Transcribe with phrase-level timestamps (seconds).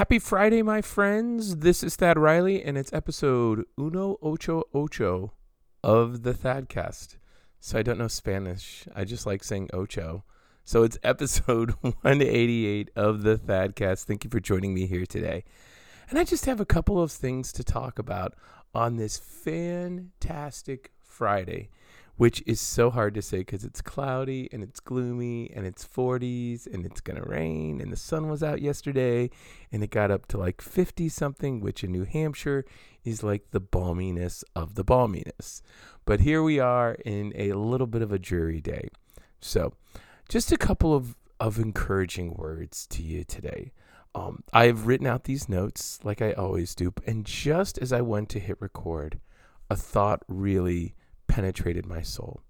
[0.00, 1.56] Happy Friday, my friends.
[1.56, 5.34] This is Thad Riley, and it's episode uno ocho ocho
[5.84, 7.18] of the Thadcast.
[7.60, 8.88] So I don't know Spanish.
[8.96, 10.24] I just like saying ocho.
[10.64, 14.04] So it's episode 188 of the Thadcast.
[14.04, 15.44] Thank you for joining me here today.
[16.08, 18.34] And I just have a couple of things to talk about
[18.74, 21.68] on this fantastic Friday
[22.20, 26.66] which is so hard to say because it's cloudy and it's gloomy and it's 40s
[26.66, 29.30] and it's going to rain and the sun was out yesterday
[29.72, 32.66] and it got up to like 50 something which in New Hampshire
[33.04, 35.62] is like the balminess of the balminess.
[36.04, 38.90] But here we are in a little bit of a dreary day.
[39.40, 39.72] So,
[40.28, 43.72] just a couple of of encouraging words to you today.
[44.14, 48.28] Um, I've written out these notes like I always do, and just as I went
[48.28, 49.20] to hit record,
[49.70, 50.94] a thought really
[51.40, 52.42] penetrated my soul.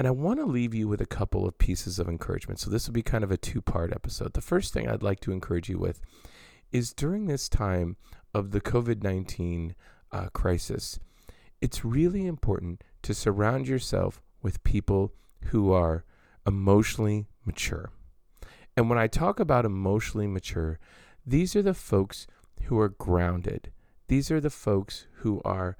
[0.00, 2.58] And I want to leave you with a couple of pieces of encouragement.
[2.58, 4.34] So, this will be kind of a two part episode.
[4.34, 6.00] The first thing I'd like to encourage you with
[6.72, 7.96] is during this time
[8.34, 9.76] of the COVID 19
[10.10, 10.98] uh, crisis,
[11.60, 15.12] it's really important to surround yourself with people
[15.50, 16.04] who are
[16.44, 17.92] emotionally mature.
[18.76, 20.80] And when I talk about emotionally mature,
[21.24, 22.26] these are the folks
[22.64, 23.70] who are grounded.
[24.08, 25.76] These are the folks who are,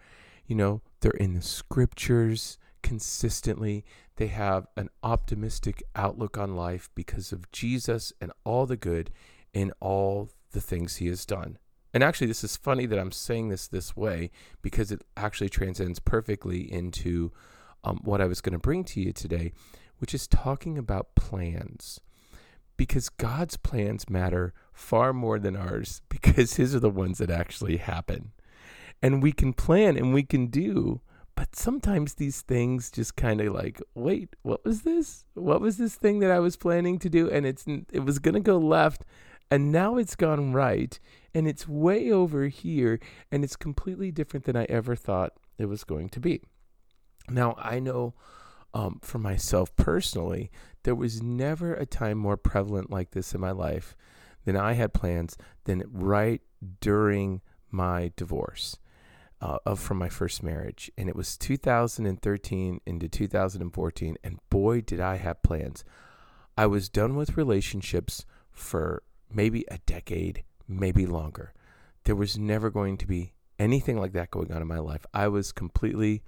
[0.46, 3.84] you know, they're in the scriptures consistently.
[4.16, 9.12] They have an optimistic outlook on life because of Jesus and all the good
[9.52, 11.58] in all the things he has done.
[11.94, 16.00] And actually, this is funny that I'm saying this this way because it actually transcends
[16.00, 17.30] perfectly into
[17.84, 19.52] um, what I was going to bring to you today,
[19.98, 22.00] which is talking about plans.
[22.76, 27.76] Because God's plans matter far more than ours because His are the ones that actually
[27.76, 28.32] happen
[29.06, 31.00] and we can plan and we can do
[31.36, 35.24] but sometimes these things just kind of like wait what was this?
[35.34, 37.30] What was this thing that i was planning to do?
[37.30, 39.04] And it's it was going to go left
[39.48, 40.98] and now it's gone right
[41.32, 42.98] and it's way over here
[43.30, 46.42] and it's completely different than i ever thought it was going to be.
[47.30, 48.14] Now i know
[48.74, 50.50] um, for myself personally
[50.82, 53.96] there was never a time more prevalent like this in my life
[54.44, 56.42] than i had plans than right
[56.80, 57.40] during
[57.70, 58.76] my divorce
[59.40, 65.00] uh, of from my first marriage, and it was 2013 into 2014, and boy, did
[65.00, 65.84] I have plans.
[66.56, 71.52] I was done with relationships for maybe a decade, maybe longer.
[72.04, 75.04] There was never going to be anything like that going on in my life.
[75.12, 76.22] I was completely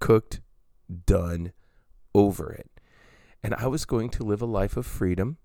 [0.00, 0.40] cooked,
[1.06, 1.52] done,
[2.14, 2.70] over it.
[3.42, 5.38] And I was going to live a life of freedom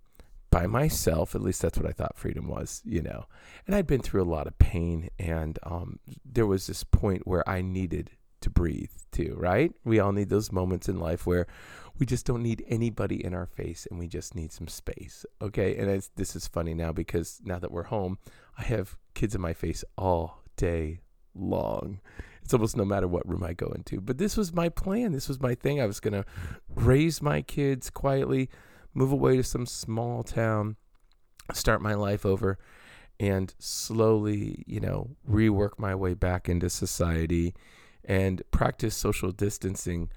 [0.53, 1.33] by myself.
[1.33, 3.25] At least that's what I thought freedom was, you know.
[3.65, 7.47] And I'd been through a lot of pain, and um, there was this point where
[7.49, 9.73] I needed to breathe too, right?
[9.83, 11.47] We all need those moments in life where
[11.97, 15.25] we just don't need anybody in our face and we just need some space.
[15.41, 15.77] Okay.
[15.77, 18.17] And this is funny now because now that we're home,
[18.57, 20.99] I have kids in my face all day
[21.33, 22.01] long.
[22.41, 24.01] It's almost no matter what room I go into.
[24.01, 25.13] But this was my plan.
[25.13, 25.79] This was my thing.
[25.79, 26.25] I was going to
[26.75, 28.49] raise my kids quietly
[28.93, 30.75] move away to some small town,
[31.53, 32.57] start my life over,
[33.19, 37.53] and slowly, you know, rework my way back into society
[38.03, 40.09] and practice social distancing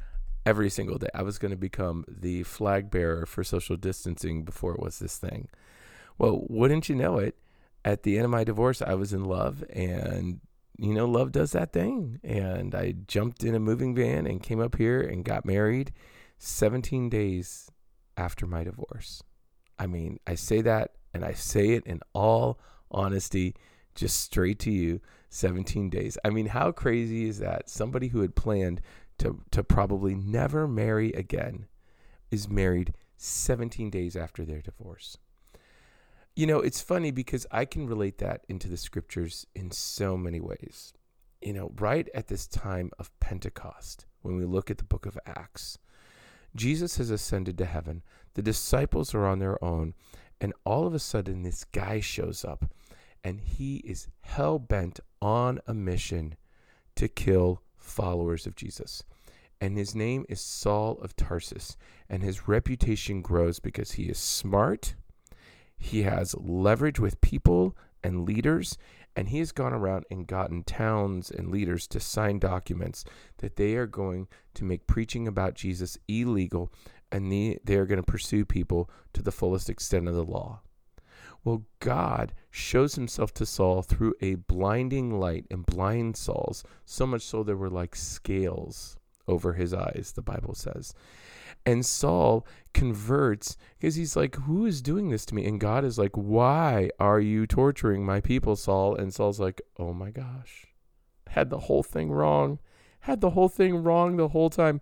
[0.44, 1.08] every single day.
[1.14, 5.18] I was going to become the flag bearer for social distancing before it was this
[5.18, 5.48] thing.
[6.18, 7.36] Well, wouldn't you know it?
[7.84, 10.40] At the end of my divorce, I was in love, and
[10.78, 12.20] you know, love does that thing.
[12.24, 15.92] And I jumped in a moving van and came up here and got married
[16.38, 17.70] 17 days
[18.16, 19.22] after my divorce.
[19.78, 22.58] I mean, I say that and I say it in all
[22.90, 23.54] honesty,
[23.94, 25.00] just straight to you
[25.30, 26.18] 17 days.
[26.24, 27.68] I mean, how crazy is that?
[27.68, 28.80] Somebody who had planned
[29.18, 31.66] to, to probably never marry again
[32.30, 35.16] is married 17 days after their divorce.
[36.34, 40.40] You know, it's funny because I can relate that into the scriptures in so many
[40.40, 40.92] ways.
[41.40, 45.18] You know, right at this time of Pentecost, when we look at the book of
[45.24, 45.78] Acts,
[46.56, 48.02] Jesus has ascended to heaven.
[48.34, 49.94] The disciples are on their own.
[50.40, 52.70] And all of a sudden, this guy shows up
[53.24, 56.36] and he is hell bent on a mission
[56.94, 59.02] to kill followers of Jesus.
[59.60, 61.76] And his name is Saul of Tarsus.
[62.08, 64.94] And his reputation grows because he is smart,
[65.78, 68.78] he has leverage with people and leaders,
[69.16, 73.04] and he has gone around and gotten towns and leaders to sign documents
[73.38, 76.70] that they are going to make preaching about Jesus illegal
[77.10, 80.60] and they, they are going to pursue people to the fullest extent of the law.
[81.44, 87.22] Well, God shows himself to Saul through a blinding light and blind Saul's, so much
[87.22, 88.96] so there were like scales
[89.28, 90.94] over his eyes, the Bible says.
[91.64, 95.44] And Saul converts because he's like, Who is doing this to me?
[95.46, 98.94] And God is like, Why are you torturing my people, Saul?
[98.94, 100.66] And Saul's like, Oh my gosh.
[101.28, 102.60] Had the whole thing wrong.
[103.00, 104.80] Had the whole thing wrong the whole time.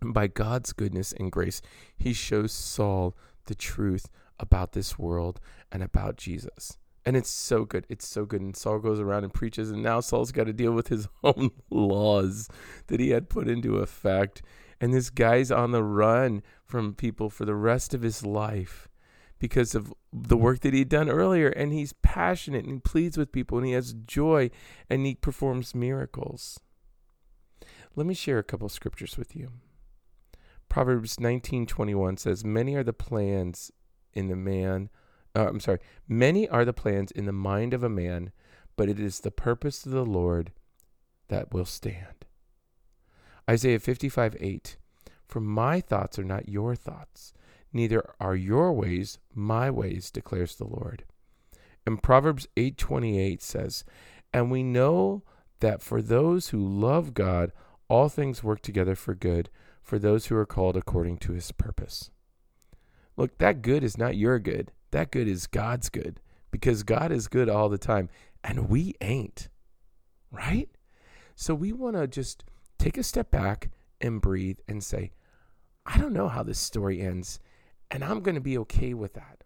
[0.00, 1.62] By God's goodness and grace,
[1.96, 3.16] he shows Saul
[3.46, 4.08] the truth
[4.40, 6.78] about this world and about Jesus.
[7.04, 7.84] And it's so good.
[7.88, 8.40] It's so good.
[8.40, 11.50] And Saul goes around and preaches, and now Saul's got to deal with his own
[11.70, 12.48] laws
[12.86, 14.42] that he had put into effect.
[14.80, 18.88] And this guy's on the run from people for the rest of his life
[19.38, 21.48] because of the work that he'd done earlier.
[21.48, 24.50] And he's passionate and he pleads with people and he has joy
[24.88, 26.60] and he performs miracles.
[27.94, 29.50] Let me share a couple scriptures with you.
[30.68, 33.70] Proverbs 19:21 says, "Many are the plans
[34.14, 34.88] in the man
[35.34, 38.32] uh, I'm sorry, many are the plans in the mind of a man,
[38.76, 40.52] but it is the purpose of the Lord
[41.28, 42.26] that will stand.
[43.48, 44.76] Isaiah 55 8.
[45.26, 47.32] For my thoughts are not your thoughts,
[47.72, 51.04] neither are your ways my ways, declares the Lord.
[51.86, 53.84] And Proverbs 8:28 says,
[54.32, 55.22] "And we know
[55.60, 57.52] that for those who love God,
[57.88, 59.48] all things work together for good,
[59.82, 62.10] for those who are called according to his purpose."
[63.16, 64.72] Look, that good is not your good.
[64.92, 68.08] That good is God's good because God is good all the time
[68.44, 69.48] and we ain't.
[70.30, 70.70] Right?
[71.34, 72.44] So we want to just
[72.78, 75.12] take a step back and breathe and say,
[75.84, 77.40] I don't know how this story ends,
[77.90, 79.44] and I'm going to be okay with that.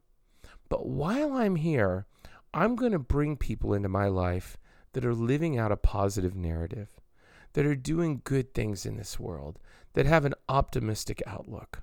[0.68, 2.06] But while I'm here,
[2.52, 4.56] I'm going to bring people into my life
[4.92, 6.88] that are living out a positive narrative,
[7.52, 9.58] that are doing good things in this world,
[9.94, 11.82] that have an optimistic outlook.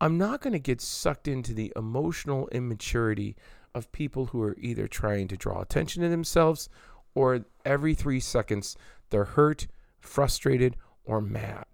[0.00, 3.36] I'm not going to get sucked into the emotional immaturity
[3.74, 6.68] of people who are either trying to draw attention to themselves
[7.14, 8.76] or every three seconds
[9.10, 9.66] they're hurt,
[9.98, 11.64] frustrated, or mad.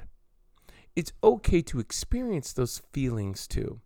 [0.97, 3.81] It's okay to experience those feelings too,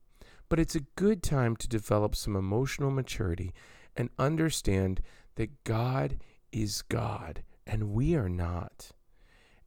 [0.49, 3.52] but it's a good time to develop some emotional maturity
[3.96, 5.00] and understand
[5.37, 6.19] that God
[6.52, 8.90] is God and we are not.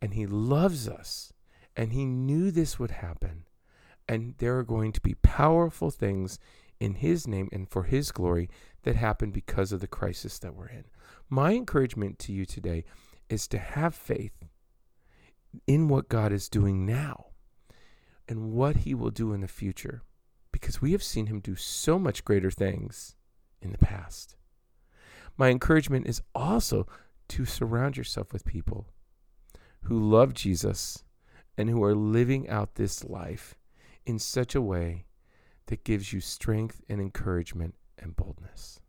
[0.02, 1.34] And He loves us,
[1.76, 3.31] and He knew this would happen
[4.08, 6.40] and there are going to be powerful things
[6.80, 8.50] in His name and for His glory
[8.84, 10.86] that happen because of the crisis that we're in.
[11.30, 12.84] My encouragement to you today
[13.30, 14.46] is to have faith
[15.68, 17.28] in what God is doing now
[18.28, 20.02] and what He will do in the future
[20.52, 23.16] because we have seen Him do so much greater things
[23.62, 24.36] in the past.
[25.38, 26.88] My encouragement is also
[27.30, 28.88] to surround yourself with people
[29.84, 31.04] who love Jesus
[31.58, 33.56] and who are living out this life
[34.06, 35.06] in such a way
[35.68, 38.80] that gives you strength and encouragement and boldness.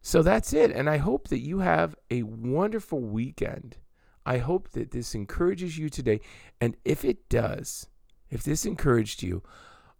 [0.00, 0.70] So that's it.
[0.70, 3.76] And I hope that you have a wonderful weekend.
[4.26, 6.20] I hope that this encourages you today.
[6.60, 7.86] And if it does,
[8.30, 9.42] if this encouraged you,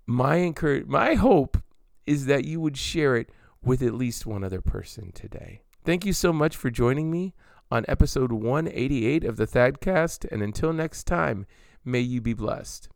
[0.07, 1.57] my encourage my hope
[2.07, 3.31] is that you would share it
[3.63, 5.63] with at least one other person today.
[5.85, 7.35] Thank you so much for joining me
[7.71, 10.31] on episode 188 of the Thadcast.
[10.33, 11.47] And until next time,
[11.85, 12.89] may you be blessed.